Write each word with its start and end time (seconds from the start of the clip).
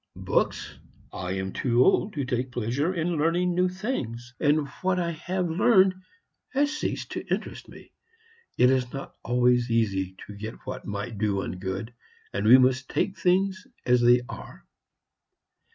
Books? 0.15 0.79
I 1.13 1.33
am 1.33 1.53
too 1.53 1.85
old 1.85 2.13
to 2.13 2.25
take 2.25 2.51
pleasure 2.51 2.91
in 2.91 3.17
learning 3.17 3.53
new 3.53 3.69
things, 3.69 4.33
and 4.39 4.67
what 4.81 4.97
I 4.99 5.11
have 5.11 5.47
learned 5.47 5.93
has 6.53 6.75
ceased 6.75 7.11
to 7.11 7.23
interest 7.27 7.69
me. 7.69 7.91
It 8.57 8.71
is 8.71 8.91
not 8.91 9.13
always 9.23 9.69
easy 9.69 10.15
to 10.25 10.33
get 10.35 10.55
what 10.65 10.85
might 10.87 11.19
do 11.19 11.35
one 11.35 11.59
good, 11.59 11.93
and 12.33 12.47
we 12.47 12.57
must 12.57 12.89
take 12.89 13.15
things 13.15 13.67
as 13.85 14.01
they 14.01 14.21
are." 14.27 14.65